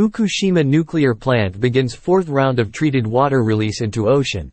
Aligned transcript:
Fukushima 0.00 0.64
nuclear 0.64 1.14
plant 1.14 1.60
begins 1.60 1.94
fourth 1.94 2.30
round 2.30 2.58
of 2.58 2.72
treated 2.72 3.06
water 3.06 3.44
release 3.44 3.82
into 3.82 4.08
ocean. 4.08 4.50